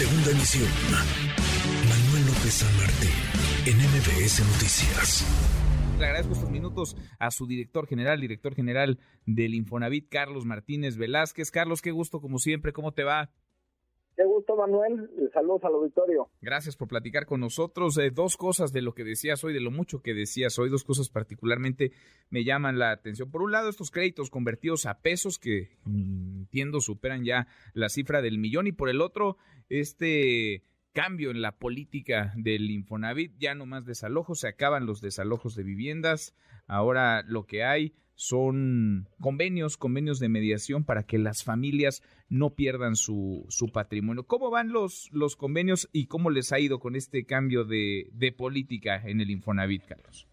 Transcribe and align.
Segunda 0.00 0.30
emisión. 0.30 0.66
Manuel 1.86 2.26
López 2.28 2.54
San 2.54 2.74
Martín, 2.78 3.10
en 3.66 3.76
MBS 3.76 4.40
Noticias. 4.46 5.26
Le 5.98 6.06
agradezco 6.06 6.32
estos 6.32 6.50
minutos 6.50 6.96
a 7.18 7.30
su 7.30 7.46
director 7.46 7.86
general, 7.86 8.18
director 8.18 8.54
general 8.54 8.98
del 9.26 9.54
Infonavit, 9.54 10.08
Carlos 10.08 10.46
Martínez 10.46 10.96
Velázquez. 10.96 11.50
Carlos, 11.50 11.82
qué 11.82 11.90
gusto 11.90 12.22
como 12.22 12.38
siempre, 12.38 12.72
¿cómo 12.72 12.92
te 12.92 13.04
va? 13.04 13.30
Qué 14.16 14.24
gusto, 14.24 14.56
Manuel. 14.56 15.10
Saludos 15.32 15.64
al 15.64 15.74
auditorio. 15.74 16.28
Gracias 16.40 16.76
por 16.76 16.88
platicar 16.88 17.26
con 17.26 17.40
nosotros. 17.40 17.96
Eh, 17.98 18.10
dos 18.10 18.36
cosas 18.36 18.72
de 18.72 18.82
lo 18.82 18.92
que 18.92 19.04
decías 19.04 19.42
hoy, 19.44 19.54
de 19.54 19.60
lo 19.60 19.70
mucho 19.70 20.02
que 20.02 20.14
decías 20.14 20.58
hoy, 20.58 20.68
dos 20.68 20.84
cosas 20.84 21.08
particularmente 21.08 21.92
me 22.28 22.44
llaman 22.44 22.78
la 22.78 22.90
atención. 22.90 23.30
Por 23.30 23.42
un 23.42 23.52
lado, 23.52 23.68
estos 23.68 23.90
créditos 23.90 24.30
convertidos 24.30 24.86
a 24.86 25.00
pesos 25.00 25.38
que 25.38 25.70
entiendo 25.86 26.80
superan 26.80 27.24
ya 27.24 27.46
la 27.72 27.88
cifra 27.88 28.20
del 28.20 28.38
millón 28.38 28.66
y 28.66 28.72
por 28.72 28.88
el 28.88 29.00
otro, 29.00 29.36
este 29.68 30.64
cambio 30.92 31.30
en 31.30 31.40
la 31.40 31.52
política 31.52 32.32
del 32.36 32.70
Infonavit, 32.70 33.36
ya 33.38 33.54
no 33.54 33.66
más 33.66 33.86
desalojos, 33.86 34.40
se 34.40 34.48
acaban 34.48 34.86
los 34.86 35.00
desalojos 35.00 35.54
de 35.54 35.62
viviendas, 35.62 36.34
ahora 36.66 37.22
lo 37.22 37.46
que 37.46 37.64
hay 37.64 37.94
son 38.20 39.08
convenios, 39.18 39.78
convenios 39.78 40.20
de 40.20 40.28
mediación 40.28 40.84
para 40.84 41.04
que 41.04 41.16
las 41.16 41.42
familias 41.42 42.02
no 42.28 42.50
pierdan 42.50 42.94
su, 42.94 43.46
su 43.48 43.72
patrimonio. 43.72 44.24
¿Cómo 44.26 44.50
van 44.50 44.72
los, 44.72 45.08
los 45.10 45.36
convenios 45.36 45.88
y 45.90 46.06
cómo 46.06 46.28
les 46.28 46.52
ha 46.52 46.60
ido 46.60 46.80
con 46.80 46.96
este 46.96 47.24
cambio 47.24 47.64
de, 47.64 48.10
de 48.12 48.30
política 48.30 49.00
en 49.06 49.22
el 49.22 49.30
Infonavit, 49.30 49.86
Carlos? 49.86 50.28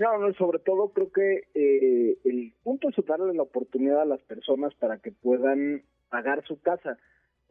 No, 0.00 0.34
sobre 0.34 0.58
todo 0.58 0.92
creo 0.92 1.12
que 1.12 1.44
eh, 1.54 2.18
el 2.24 2.54
punto 2.64 2.88
es 2.88 3.06
darle 3.06 3.32
la 3.34 3.42
oportunidad 3.42 4.02
a 4.02 4.06
las 4.06 4.20
personas 4.22 4.74
para 4.74 4.98
que 4.98 5.12
puedan 5.12 5.84
pagar 6.10 6.44
su 6.44 6.60
casa 6.60 6.98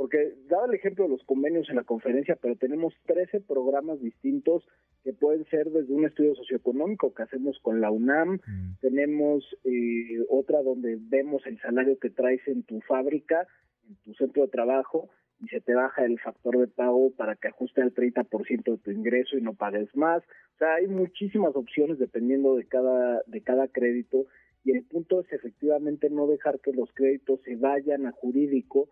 porque 0.02 0.34
daba 0.50 0.66
el 0.66 0.74
ejemplo 0.74 1.04
de 1.04 1.12
los 1.12 1.24
convenios 1.26 1.70
en 1.70 1.76
la 1.76 1.84
conferencia, 1.84 2.36
pero 2.42 2.56
tenemos 2.56 2.92
13 3.06 3.42
programas 3.42 4.02
distintos 4.02 4.68
que 5.04 5.14
pueden 5.14 5.46
ser 5.46 5.70
desde 5.70 5.94
un 5.94 6.06
estudio 6.06 6.34
socioeconómico 6.34 7.14
que 7.14 7.22
hacemos 7.22 7.60
con 7.62 7.82
la 7.82 7.92
UNAM, 7.92 8.40
mm. 8.44 8.80
tenemos 8.82 9.46
eh, 9.64 10.26
otra 10.28 10.64
donde 10.64 10.98
vemos 11.00 11.46
el 11.46 11.60
salario 11.60 12.00
que 12.00 12.10
traes 12.10 12.42
en 12.48 12.64
tu 12.64 12.82
fábrica, 12.82 13.46
en 13.88 13.96
tu 13.98 14.16
centro 14.16 14.42
de 14.42 14.48
trabajo, 14.48 15.12
y 15.40 15.50
se 15.50 15.62
te 15.62 15.76
baja 15.76 16.04
el 16.04 16.20
factor 16.20 16.58
de 16.58 16.68
pago 16.68 17.12
para 17.12 17.36
que 17.36 17.50
ajuste 17.50 17.84
al 17.84 17.94
30% 17.94 18.64
de 18.64 18.78
tu 18.80 18.90
ingreso 18.90 19.38
y 19.38 19.42
no 19.44 19.54
pagues 19.54 19.96
más. 19.96 20.24
O 20.56 20.58
sea, 20.58 20.74
hay 20.78 20.88
muchísimas 20.88 21.56
opciones 21.56 22.00
dependiendo 22.00 22.56
de 22.56 22.66
cada, 22.66 23.22
de 23.28 23.42
cada 23.44 23.68
crédito 23.68 24.26
y 24.64 24.72
el 24.72 24.84
punto 24.84 25.22
es 25.22 25.32
efectivamente 25.32 26.10
no 26.10 26.26
dejar 26.26 26.60
que 26.60 26.74
los 26.74 26.92
créditos 26.92 27.40
se 27.44 27.56
vayan 27.56 28.08
a 28.08 28.12
jurídico, 28.12 28.90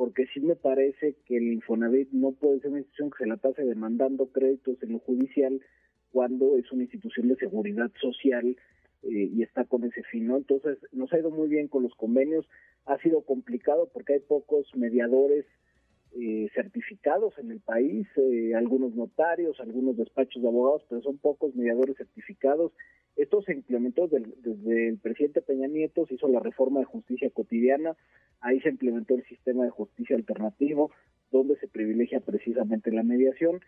porque 0.00 0.24
sí 0.32 0.40
me 0.40 0.56
parece 0.56 1.16
que 1.26 1.36
el 1.36 1.52
Infonavit 1.52 2.08
no 2.12 2.32
puede 2.32 2.60
ser 2.60 2.70
una 2.70 2.78
institución 2.78 3.10
que 3.10 3.24
se 3.24 3.28
la 3.28 3.36
pase 3.36 3.66
demandando 3.66 4.32
créditos 4.32 4.82
en 4.82 4.92
lo 4.92 4.98
judicial 5.00 5.60
cuando 6.10 6.56
es 6.56 6.72
una 6.72 6.84
institución 6.84 7.28
de 7.28 7.36
seguridad 7.36 7.90
social 8.00 8.56
eh, 9.02 9.28
y 9.30 9.42
está 9.42 9.66
con 9.66 9.84
ese 9.84 10.02
fin, 10.04 10.26
¿no? 10.26 10.38
Entonces, 10.38 10.78
nos 10.92 11.12
ha 11.12 11.18
ido 11.18 11.30
muy 11.30 11.50
bien 11.50 11.68
con 11.68 11.82
los 11.82 11.94
convenios, 11.96 12.48
ha 12.86 12.96
sido 13.02 13.26
complicado 13.26 13.90
porque 13.92 14.14
hay 14.14 14.20
pocos 14.20 14.74
mediadores 14.74 15.44
eh, 16.18 16.48
certificados 16.54 17.38
en 17.38 17.52
el 17.52 17.60
país, 17.60 18.06
eh, 18.16 18.54
algunos 18.54 18.94
notarios, 18.94 19.60
algunos 19.60 19.96
despachos 19.96 20.42
de 20.42 20.48
abogados, 20.48 20.84
pero 20.88 21.02
son 21.02 21.18
pocos 21.18 21.54
mediadores 21.54 21.96
certificados. 21.96 22.72
Esto 23.16 23.42
se 23.42 23.52
implementó 23.52 24.08
desde 24.08 24.88
el 24.88 24.98
presidente 24.98 25.42
Peña 25.42 25.68
Nieto, 25.68 26.06
se 26.06 26.14
hizo 26.14 26.28
la 26.28 26.40
reforma 26.40 26.80
de 26.80 26.86
justicia 26.86 27.30
cotidiana, 27.30 27.96
ahí 28.40 28.60
se 28.60 28.70
implementó 28.70 29.14
el 29.14 29.24
sistema 29.24 29.64
de 29.64 29.70
justicia 29.70 30.16
alternativo, 30.16 30.90
donde 31.30 31.56
se 31.58 31.68
privilegia 31.68 32.20
precisamente 32.20 32.90
la 32.90 33.02
mediación. 33.02 33.60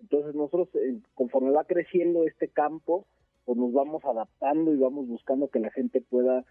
Entonces 0.00 0.34
nosotros, 0.34 0.68
eh, 0.74 0.98
conforme 1.14 1.50
va 1.50 1.64
creciendo 1.64 2.26
este 2.26 2.48
campo, 2.48 3.06
pues 3.46 3.56
nos 3.56 3.72
vamos 3.72 4.04
adaptando 4.04 4.74
y 4.74 4.76
vamos 4.76 5.08
buscando 5.08 5.48
que 5.48 5.60
la 5.60 5.70
gente 5.70 6.00
pueda 6.00 6.44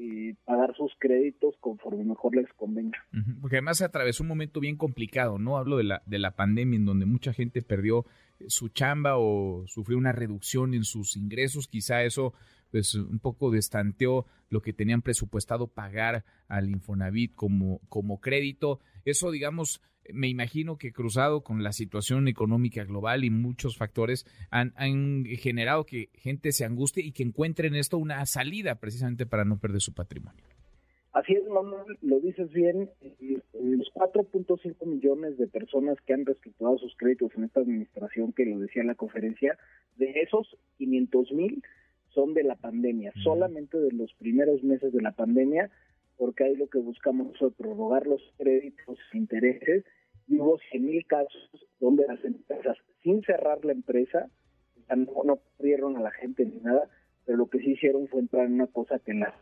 eh, 0.00 0.36
pagar 0.44 0.76
sus 0.76 0.92
créditos 0.98 1.56
conforme 1.58 2.04
mejor 2.04 2.36
les 2.36 2.46
convenga. 2.52 2.98
Porque 3.40 3.56
además 3.56 3.78
se 3.78 3.84
atravesó 3.84 4.22
un 4.22 4.28
momento 4.28 4.60
bien 4.60 4.76
complicado, 4.76 5.38
¿no? 5.38 5.58
Hablo 5.58 5.76
de 5.76 5.82
la, 5.82 6.02
de 6.06 6.20
la 6.20 6.36
pandemia 6.36 6.76
en 6.76 6.84
donde 6.84 7.04
mucha 7.04 7.32
gente 7.32 7.62
perdió 7.62 8.06
eh, 8.38 8.44
su 8.46 8.68
chamba 8.68 9.16
o 9.16 9.64
sufrió 9.66 9.98
una 9.98 10.12
reducción 10.12 10.74
en 10.74 10.84
sus 10.84 11.16
ingresos, 11.16 11.66
quizá 11.66 12.04
eso 12.04 12.32
pues 12.70 12.94
un 12.94 13.18
poco 13.18 13.50
destanteó 13.50 14.26
lo 14.50 14.62
que 14.62 14.72
tenían 14.72 15.02
presupuestado 15.02 15.68
pagar 15.68 16.24
al 16.48 16.68
Infonavit 16.68 17.34
como, 17.34 17.80
como 17.88 18.20
crédito. 18.20 18.80
Eso, 19.04 19.30
digamos, 19.30 19.82
me 20.12 20.28
imagino 20.28 20.78
que 20.78 20.92
cruzado 20.92 21.42
con 21.42 21.62
la 21.62 21.72
situación 21.72 22.28
económica 22.28 22.84
global 22.84 23.24
y 23.24 23.30
muchos 23.30 23.76
factores 23.76 24.26
han, 24.50 25.24
generado 25.24 25.84
que 25.84 26.08
gente 26.14 26.52
se 26.52 26.64
angustie 26.64 27.04
y 27.04 27.12
que 27.12 27.22
encuentren 27.22 27.74
esto 27.74 27.98
una 27.98 28.24
salida 28.26 28.76
precisamente 28.76 29.26
para 29.26 29.44
no 29.44 29.58
perder 29.58 29.80
su 29.80 29.94
patrimonio. 29.94 30.44
Así 31.12 31.32
es, 31.32 31.44
Manuel, 31.48 31.98
lo 32.02 32.20
dices 32.20 32.50
bien. 32.52 32.90
Los 33.54 33.88
4.5 33.94 34.86
millones 34.86 35.36
de 35.38 35.48
personas 35.48 35.96
que 36.06 36.12
han 36.12 36.24
reestructurado 36.24 36.78
sus 36.78 36.94
créditos 36.96 37.32
en 37.36 37.44
esta 37.44 37.60
administración, 37.60 38.32
que 38.32 38.44
lo 38.44 38.58
decía 38.60 38.82
en 38.82 38.88
la 38.88 38.94
conferencia, 38.94 39.58
de 39.96 40.10
esos 40.20 40.56
500 40.76 41.32
mil 41.32 41.62
son 42.18 42.34
de 42.34 42.42
la 42.42 42.56
pandemia, 42.56 43.12
solamente 43.22 43.78
de 43.78 43.92
los 43.92 44.12
primeros 44.14 44.64
meses 44.64 44.92
de 44.92 45.00
la 45.00 45.12
pandemia, 45.12 45.70
porque 46.16 46.42
ahí 46.42 46.56
lo 46.56 46.66
que 46.66 46.80
buscamos 46.80 47.38
fue 47.38 47.52
prorrogar 47.52 48.08
los 48.08 48.20
créditos, 48.36 48.98
intereses, 49.12 49.84
y 50.26 50.40
hubo 50.40 50.58
100 50.72 50.84
mil 50.84 51.06
casos 51.06 51.48
donde 51.78 52.04
las 52.08 52.24
empresas, 52.24 52.76
sin 53.04 53.22
cerrar 53.22 53.64
la 53.64 53.70
empresa, 53.70 54.28
no, 54.88 55.22
no 55.24 55.38
perdieron 55.56 55.96
a 55.96 56.00
la 56.00 56.10
gente 56.10 56.44
ni 56.44 56.58
nada, 56.58 56.90
pero 57.24 57.38
lo 57.38 57.46
que 57.46 57.60
sí 57.60 57.70
hicieron 57.74 58.08
fue 58.08 58.18
entrar 58.18 58.46
en 58.46 58.54
una 58.54 58.66
cosa 58.66 58.98
que 58.98 59.12
en 59.12 59.20
las 59.20 59.34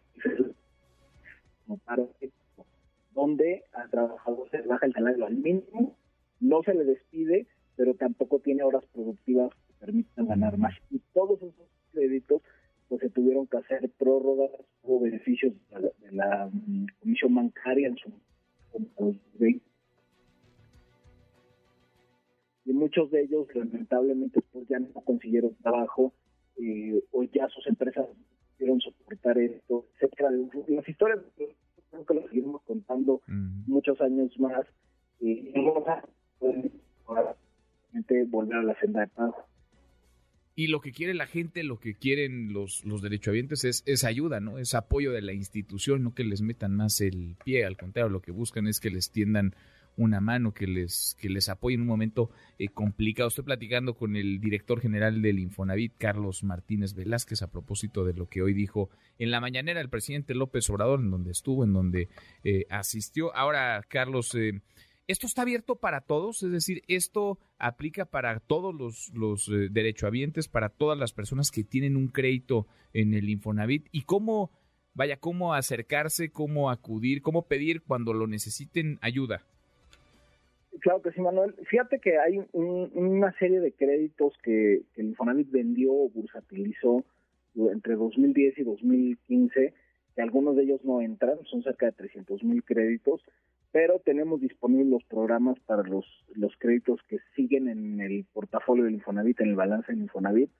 donde 3.14 3.64
al 3.72 3.88
trabajador 3.88 4.50
se 4.50 4.60
baja 4.60 4.84
el 4.84 4.92
salario 4.92 5.24
al 5.24 5.36
mínimo, 5.36 5.96
no 6.40 6.62
se 6.62 6.74
le 6.74 6.84
despide, 6.84 7.46
pero 7.74 7.94
tampoco 7.94 8.38
tiene 8.40 8.64
horas 8.64 8.84
productivas 8.92 9.50
que 9.66 9.72
permitan 9.80 10.26
ganar 10.26 10.58
más. 10.58 10.74
Y 10.90 10.98
todos 11.14 11.38
esos 11.38 11.70
créditos 11.96 12.42
tuvieron 13.16 13.46
que 13.46 13.56
hacer 13.56 13.90
prórrogas 13.98 14.50
o 14.82 15.00
beneficios 15.00 15.54
de 15.70 16.12
la, 16.12 16.50
mm, 16.52 16.86
comisión 17.00 17.34
bancaria 17.34 17.88
en 17.88 17.96
su 17.96 18.12
y 22.66 22.72
muchos 22.74 23.10
de 23.10 23.22
ellos 23.22 23.46
lamentablemente 23.54 24.42
pues 24.52 24.68
ya 24.68 24.78
no 24.78 25.00
consiguieron 25.00 25.54
trabajo 25.62 26.12
eh, 26.58 27.02
o 27.12 27.22
ya 27.22 27.48
sus 27.48 27.66
empresas 27.66 28.06
pudieron 28.58 28.80
soportar 28.80 29.38
esto, 29.38 29.86
etcétera. 29.94 30.30
Las 30.68 30.86
historias 30.86 31.20
creo 31.36 32.04
que 32.04 32.14
las 32.14 32.24
seguimos 32.26 32.60
contando 32.62 33.22
muchos 33.66 33.98
años 34.02 34.38
más 34.38 34.66
y 35.20 35.52
no 35.54 35.82
pueden 36.38 36.70
volver 38.30 38.56
a 38.56 38.62
la 38.62 38.78
senda 38.78 39.00
de 39.00 39.06
pago. 39.08 39.55
Y 40.58 40.68
lo 40.68 40.80
que 40.80 40.90
quiere 40.90 41.12
la 41.12 41.26
gente, 41.26 41.62
lo 41.62 41.78
que 41.78 41.94
quieren 41.94 42.54
los, 42.54 42.82
los 42.86 43.02
derechohabientes 43.02 43.64
es, 43.64 43.82
es 43.84 44.04
ayuda, 44.04 44.40
¿no? 44.40 44.56
Es 44.56 44.74
apoyo 44.74 45.12
de 45.12 45.20
la 45.20 45.34
institución, 45.34 46.02
no 46.02 46.14
que 46.14 46.24
les 46.24 46.40
metan 46.40 46.74
más 46.74 47.02
el 47.02 47.36
pie, 47.44 47.66
al 47.66 47.76
contrario, 47.76 48.08
lo 48.08 48.22
que 48.22 48.32
buscan 48.32 48.66
es 48.66 48.80
que 48.80 48.88
les 48.88 49.10
tiendan 49.10 49.54
una 49.96 50.20
mano, 50.20 50.52
que 50.52 50.66
les, 50.66 51.16
que 51.20 51.28
les 51.28 51.48
apoye 51.48 51.74
en 51.74 51.82
un 51.82 51.86
momento 51.86 52.30
eh, 52.58 52.68
complicado. 52.68 53.28
Estoy 53.28 53.44
platicando 53.44 53.94
con 53.94 54.16
el 54.16 54.40
director 54.40 54.80
general 54.80 55.22
del 55.22 55.38
Infonavit, 55.38 55.94
Carlos 55.98 56.42
Martínez 56.42 56.94
Velázquez, 56.94 57.42
a 57.42 57.50
propósito 57.50 58.04
de 58.04 58.14
lo 58.14 58.28
que 58.28 58.42
hoy 58.42 58.54
dijo 58.54 58.90
en 59.18 59.30
la 59.30 59.40
mañanera 59.40 59.80
el 59.80 59.88
presidente 59.88 60.34
López 60.34 60.68
Obrador, 60.70 61.00
en 61.00 61.10
donde 61.10 61.32
estuvo, 61.32 61.64
en 61.64 61.72
donde 61.72 62.08
eh, 62.44 62.66
asistió. 62.70 63.34
Ahora, 63.34 63.84
Carlos, 63.88 64.34
eh, 64.34 64.60
¿Esto 65.08 65.28
está 65.28 65.42
abierto 65.42 65.76
para 65.76 66.00
todos? 66.00 66.42
Es 66.42 66.50
decir, 66.50 66.82
¿esto 66.88 67.38
aplica 67.58 68.06
para 68.06 68.40
todos 68.40 68.74
los, 68.74 69.12
los 69.14 69.48
eh, 69.48 69.68
derechohabientes, 69.70 70.48
para 70.48 70.68
todas 70.68 70.98
las 70.98 71.12
personas 71.12 71.52
que 71.52 71.62
tienen 71.62 71.96
un 71.96 72.08
crédito 72.08 72.66
en 72.92 73.14
el 73.14 73.28
Infonavit? 73.28 73.86
¿Y 73.92 74.02
cómo, 74.02 74.50
vaya, 74.94 75.18
cómo 75.18 75.54
acercarse, 75.54 76.30
cómo 76.30 76.70
acudir, 76.70 77.22
cómo 77.22 77.42
pedir 77.42 77.82
cuando 77.82 78.12
lo 78.12 78.26
necesiten 78.26 78.98
ayuda? 79.00 79.44
Claro 80.80 81.00
que 81.02 81.12
sí, 81.12 81.20
Manuel. 81.20 81.54
Fíjate 81.70 82.00
que 82.00 82.18
hay 82.18 82.44
una 82.52 83.32
serie 83.38 83.60
de 83.60 83.72
créditos 83.72 84.34
que, 84.42 84.82
que 84.92 85.02
el 85.02 85.08
Infonavit 85.08 85.50
vendió 85.50 85.92
o 85.92 86.10
bursatilizó 86.10 87.04
entre 87.54 87.94
2010 87.94 88.58
y 88.58 88.64
2015, 88.64 89.74
que 90.16 90.22
algunos 90.22 90.56
de 90.56 90.64
ellos 90.64 90.84
no 90.84 91.00
entran, 91.00 91.38
son 91.44 91.62
cerca 91.62 91.86
de 91.86 91.92
300 91.92 92.42
mil 92.42 92.62
créditos, 92.64 93.22
pero 93.72 94.00
tenemos 94.00 94.40
disponibles 94.40 94.88
los 94.88 95.04
programas 95.04 95.58
para 95.60 95.82
los, 95.82 96.06
los 96.34 96.56
créditos 96.58 97.00
que 97.08 97.18
siguen 97.34 97.68
en 97.68 98.00
el 98.00 98.24
portafolio 98.32 98.84
del 98.84 98.94
Infonavit, 98.94 99.40
en 99.40 99.50
el 99.50 99.56
balance 99.56 99.92
del 99.92 100.02
Infonavit. 100.02 100.50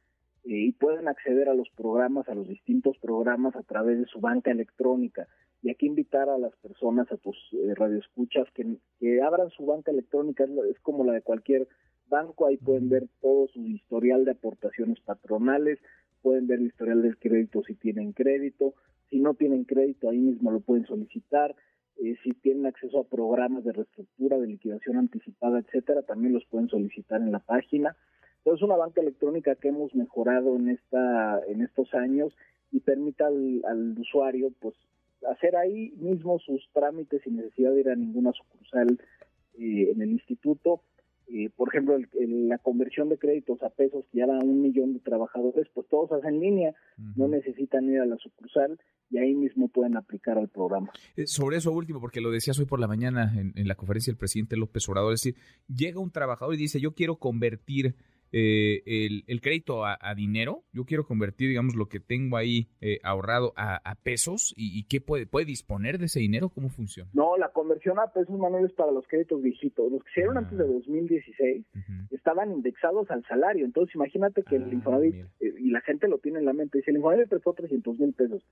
y 0.45 0.73
pueden 0.73 1.09
acceder 1.09 1.49
a 1.49 1.55
los 1.55 1.69
programas, 1.71 2.29
a 2.29 2.35
los 2.35 2.47
distintos 2.47 2.97
programas 2.99 3.57
a 3.57 3.63
través 3.63 3.99
de 3.99 4.07
su 4.07 4.21
banca 4.21 4.51
electrónica. 4.51 5.27
Y 5.63 5.71
aquí 5.71 5.87
invitar 5.87 6.29
a 6.29 6.39
las 6.39 6.55
personas, 6.57 7.11
a 7.11 7.17
tus 7.17 7.37
eh, 7.53 7.75
radioescuchas, 7.75 8.47
que, 8.55 8.77
que 9.01 9.23
abran 9.23 9.51
su 9.51 9.67
banca 9.67 9.91
electrónica, 9.91 10.45
es, 10.71 10.79
como 10.81 11.05
la 11.05 11.15
de 11.15 11.23
cualquier 11.23 11.67
banco, 12.09 12.47
ahí 12.47 12.57
pueden 12.57 12.89
ver 12.89 13.09
todo 13.21 13.49
su 13.49 13.61
historial 13.67 14.25
de 14.25 14.33
aportaciones 14.33 15.01
patronales, 15.01 15.81
pueden 16.23 16.47
ver 16.47 16.61
el 16.61 16.67
historial 16.67 17.03
del 17.03 17.19
crédito 17.19 17.63
si 17.65 17.75
tienen 17.75 18.13
crédito, 18.13 18.75
si 19.11 19.21
no 19.21 19.35
tienen 19.35 19.65
crédito 19.65 20.11
ahí 20.11 20.19
mismo 20.19 20.51
lo 20.51 20.61
pueden 20.61 20.87
solicitar, 20.87 21.55
eh, 21.99 22.17
si 22.23 22.33
tienen 22.33 22.67
acceso 22.67 23.01
a 23.01 23.05
programas 23.05 23.65
de 23.65 23.73
reestructura, 23.73 24.39
de 24.39 24.47
liquidación 24.47 24.99
anticipada, 24.99 25.61
etcétera, 25.61 26.03
también 26.03 26.35
los 26.35 26.45
pueden 26.47 26.69
solicitar 26.69 27.21
en 27.21 27.33
la 27.33 27.39
página. 27.39 27.97
Es 28.45 28.63
una 28.63 28.77
banca 28.77 29.01
electrónica 29.01 29.57
que 29.57 29.69
hemos 29.69 29.95
mejorado 29.95 30.55
en 30.57 30.69
esta 30.69 31.41
en 31.49 31.63
estos 31.63 31.93
años 31.95 32.37
y 32.71 32.81
permite 32.81 33.25
al, 33.25 33.97
usuario 33.99 34.53
pues 34.61 34.75
hacer 35.29 35.57
ahí 35.57 35.93
mismo 35.97 36.39
sus 36.39 36.69
trámites 36.73 37.23
sin 37.23 37.37
necesidad 37.37 37.73
de 37.73 37.81
ir 37.81 37.89
a 37.89 37.97
ninguna 37.97 38.33
sucursal 38.33 39.01
eh, 39.59 39.91
en 39.91 40.03
el 40.03 40.11
instituto. 40.11 40.83
Eh, 41.29 41.51
por 41.57 41.69
ejemplo, 41.69 41.99
la 42.13 42.59
conversión 42.59 43.09
de 43.09 43.19
créditos 43.19 43.61
a 43.63 43.71
pesos 43.71 44.05
que 44.13 44.19
ya 44.19 44.27
un 44.27 44.63
millón 44.63 44.93
de 44.93 45.01
trabajadores, 45.01 45.67
pues 45.75 45.89
todos 45.89 46.13
hacen 46.13 46.35
en 46.35 46.41
línea, 46.41 46.75
no 47.17 47.27
necesitan 47.27 47.89
ir 47.89 48.01
a 48.01 48.07
la 48.07 48.17
sucursal 48.17 48.79
y 49.11 49.19
ahí 49.19 49.35
mismo 49.35 49.69
pueden 49.69 49.97
aplicar 49.97 50.39
al 50.39 50.49
programa. 50.49 50.91
Eh, 51.17 51.27
sobre 51.27 51.59
eso 51.59 51.73
último, 51.73 52.01
porque 52.01 52.21
lo 52.21 52.31
decías 52.31 52.59
hoy 52.59 52.67
por 52.67 52.81
la 52.81 52.89
mañana 52.89 53.33
en, 53.39 53.53
en 53.57 53.69
la 53.69 53.75
conferencia 53.75 54.11
del 54.11 54.19
presidente 54.19 54.57
López 54.57 54.89
Obrador, 54.89 55.15
es 55.15 55.23
decir, 55.23 55.41
llega 55.69 56.01
un 56.01 56.11
trabajador 56.11 56.55
y 56.55 56.59
dice, 56.59 56.81
yo 56.81 56.95
quiero 56.95 57.17
convertir 57.17 57.95
eh, 58.33 59.23
el, 59.27 59.41
crédito 59.41 59.85
a, 59.85 60.15
dinero. 60.15 60.65
Yo 60.73 60.85
quiero 60.85 61.07
convertir, 61.07 61.49
digamos, 61.49 61.75
lo 61.75 61.89
que 61.89 62.01
tengo 62.01 62.37
ahí 62.37 62.69
eh, 62.81 62.99
ahorrado 63.03 63.53
a, 63.57 63.95
pesos. 64.03 64.53
¿Y, 64.57 64.85
qué 64.89 65.01
puede, 65.01 65.27
puede 65.27 65.47
disponer 65.47 65.99
de 65.99 66.07
ese 66.07 66.21
dinero? 66.21 66.49
¿Cómo 66.49 66.69
funciona? 66.69 67.11
No, 67.15 67.37
la 67.37 67.51
conversión 67.51 67.99
a 67.99 68.13
pesos, 68.13 68.39
Manuel, 68.39 68.67
es 68.67 68.73
para 68.73 68.93
los 68.93 69.07
créditos 69.07 69.43
viejitos. 69.43 69.91
Los 69.91 70.03
que 70.05 70.11
se 70.15 70.21
dieron 70.21 70.39
antes 70.39 70.59
de 70.59 70.67
2016 70.67 71.67
ah. 71.75 71.81
estaban 72.11 72.53
indexados 72.53 73.11
al 73.11 73.25
salario. 73.27 73.65
Entonces, 73.65 73.95
imagínate 73.95 74.43
que 74.43 74.57
el 74.57 74.65
ah, 74.65 74.73
Infonavit, 74.73 75.15
eh, 75.41 75.55
y 75.59 75.71
la 75.71 75.81
gente 75.81 76.09
lo 76.09 76.19
tiene 76.19 76.39
en 76.39 76.45
la 76.45 76.53
mente, 76.53 76.79
dice, 76.79 76.91
el 76.91 76.99
Infonavit 76.99 77.29
prestó 77.29 77.53
300 77.53 77.99
mil 77.99 78.13
pesos. 78.13 78.43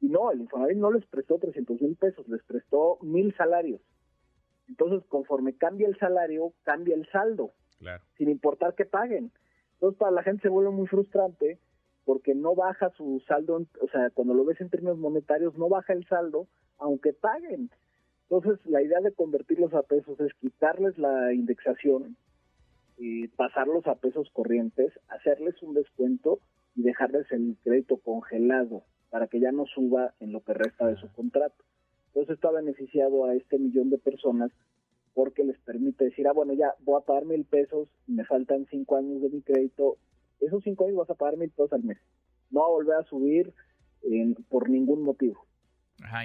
Y 0.00 0.08
no, 0.08 0.30
el 0.30 0.40
Infonavit 0.40 0.76
no 0.76 0.90
les 0.90 1.06
prestó 1.06 1.38
300 1.38 1.80
mil 1.80 1.96
pesos, 1.96 2.28
les 2.28 2.42
prestó 2.44 2.98
mil 3.02 3.34
salarios. 3.36 3.80
Entonces, 4.68 5.06
conforme 5.08 5.56
cambia 5.56 5.88
el 5.88 5.98
salario, 5.98 6.52
cambia 6.64 6.94
el 6.94 7.06
saldo 7.10 7.52
sin 8.16 8.30
importar 8.30 8.74
que 8.74 8.84
paguen. 8.84 9.32
Entonces 9.74 9.98
para 9.98 10.12
la 10.12 10.22
gente 10.22 10.42
se 10.42 10.48
vuelve 10.48 10.70
muy 10.70 10.86
frustrante 10.86 11.58
porque 12.04 12.34
no 12.34 12.54
baja 12.54 12.90
su 12.96 13.22
saldo, 13.26 13.66
o 13.80 13.88
sea, 13.88 14.10
cuando 14.10 14.32
lo 14.32 14.44
ves 14.44 14.60
en 14.60 14.70
términos 14.70 14.98
monetarios, 14.98 15.56
no 15.58 15.68
baja 15.68 15.92
el 15.92 16.06
saldo, 16.06 16.46
aunque 16.78 17.12
paguen. 17.12 17.70
Entonces 18.28 18.64
la 18.64 18.80
idea 18.80 19.00
de 19.00 19.12
convertirlos 19.12 19.74
a 19.74 19.82
pesos 19.82 20.18
es 20.20 20.32
quitarles 20.34 20.96
la 20.98 21.32
indexación, 21.32 22.16
y 22.98 23.28
pasarlos 23.28 23.86
a 23.86 23.96
pesos 23.96 24.30
corrientes, 24.32 24.90
hacerles 25.08 25.62
un 25.62 25.74
descuento 25.74 26.40
y 26.74 26.82
dejarles 26.82 27.30
el 27.30 27.56
crédito 27.62 27.98
congelado 27.98 28.84
para 29.10 29.26
que 29.26 29.40
ya 29.40 29.52
no 29.52 29.66
suba 29.66 30.14
en 30.20 30.32
lo 30.32 30.40
que 30.42 30.54
resta 30.54 30.86
de 30.86 30.96
su 30.96 31.10
contrato. 31.12 31.64
Entonces 32.08 32.34
está 32.34 32.50
beneficiado 32.50 33.26
a 33.26 33.34
este 33.34 33.58
millón 33.58 33.90
de 33.90 33.98
personas 33.98 34.50
porque 35.14 35.44
les 35.44 35.58
permite 35.60 36.04
decir, 36.04 36.26
ah, 36.28 36.32
bueno, 36.32 36.52
ya 36.52 36.74
voy 36.80 37.00
a 37.00 37.04
pagar 37.04 37.24
mil 37.24 37.44
pesos, 37.44 37.88
me 38.06 38.24
faltan 38.24 38.66
cinco 38.70 38.96
años 38.96 39.22
de 39.22 39.30
mi 39.30 39.40
crédito, 39.40 39.96
esos 40.40 40.62
cinco 40.62 40.84
años 40.84 40.98
vas 40.98 41.10
a 41.10 41.14
pagar 41.14 41.36
mil 41.36 41.50
pesos 41.50 41.72
al 41.72 41.84
mes. 41.84 41.98
No 42.50 42.60
va 42.60 42.66
a 42.66 42.70
volver 42.70 42.96
a 42.96 43.04
subir 43.04 43.52
por 44.48 44.68
ningún 44.68 45.02
motivo. 45.02 45.46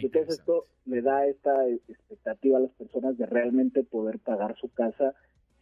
Entonces 0.01 0.39
esto 0.39 0.66
le 0.86 1.01
da 1.01 1.25
esta 1.25 1.68
expectativa 1.68 2.57
a 2.57 2.62
las 2.62 2.72
personas 2.72 3.18
de 3.18 3.25
realmente 3.25 3.83
poder 3.83 4.19
pagar 4.19 4.56
su 4.57 4.69
casa 4.69 5.16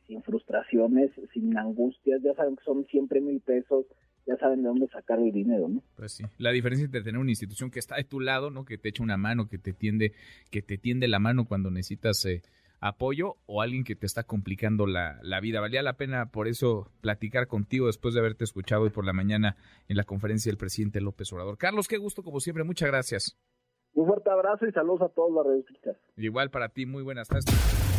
sin 0.07 0.23
frustraciones, 0.23 1.11
sin 1.33 1.55
angustias, 1.55 2.21
ya 2.23 2.33
saben 2.33 2.55
que 2.55 2.63
son 2.63 2.85
siempre 2.87 3.21
mil 3.21 3.41
pesos, 3.41 3.85
ya 4.29 4.37
saben 4.37 4.61
de 4.61 4.69
dónde 4.69 4.87
sacar 4.87 5.19
el 5.19 5.31
dinero, 5.31 5.67
¿no? 5.67 5.83
Pues 5.95 6.13
sí, 6.13 6.23
la 6.37 6.51
diferencia 6.51 6.85
entre 6.85 7.01
tener 7.01 7.19
una 7.19 7.31
institución 7.31 7.71
que 7.71 7.79
está 7.79 7.95
de 7.95 8.03
tu 8.03 8.19
lado, 8.19 8.51
¿no? 8.51 8.63
Que 8.63 8.77
te 8.77 8.89
echa 8.89 9.03
una 9.03 9.17
mano, 9.17 9.47
que 9.47 9.57
te 9.57 9.73
tiende, 9.73 10.13
que 10.51 10.61
te 10.61 10.77
tiende 10.77 11.07
la 11.07 11.19
mano 11.19 11.45
cuando 11.45 11.71
necesitas 11.71 12.23
eh, 12.25 12.43
apoyo 12.79 13.37
o 13.45 13.61
alguien 13.61 13.83
que 13.83 13.95
te 13.95 14.05
está 14.05 14.23
complicando 14.23 14.85
la, 14.85 15.19
vida. 15.41 15.59
Valía 15.59 15.81
la 15.81 15.93
pena 15.93 16.27
por 16.27 16.47
eso 16.47 16.91
platicar 17.01 17.47
contigo 17.47 17.87
después 17.87 18.13
de 18.13 18.19
haberte 18.19 18.43
escuchado 18.43 18.83
hoy 18.83 18.89
por 18.89 19.05
la 19.05 19.13
mañana 19.13 19.57
en 19.87 19.97
la 19.97 20.03
conferencia 20.03 20.49
del 20.51 20.57
presidente 20.57 21.01
López 21.01 21.31
Obrador. 21.33 21.57
Carlos, 21.57 21.87
qué 21.87 21.97
gusto 21.97 22.23
como 22.23 22.39
siempre, 22.39 22.63
muchas 22.63 22.89
gracias. 22.89 23.37
Un 23.93 24.07
fuerte 24.07 24.29
abrazo 24.29 24.67
y 24.67 24.71
saludos 24.71 25.01
a 25.01 25.09
todos 25.09 25.31
los 25.33 25.45
redes. 25.45 25.65
Igual 26.15 26.51
para 26.51 26.69
ti, 26.69 26.85
muy 26.85 27.01
buenas 27.01 27.27
tardes. 27.27 27.98